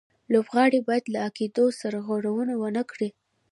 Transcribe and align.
لوبغاړي 0.31 0.79
باید 0.87 1.05
له 1.15 1.21
قاعدو 1.37 1.65
سرغړونه 1.79 2.53
و 2.57 2.63
نه 2.77 2.83
کړي. 2.91 3.09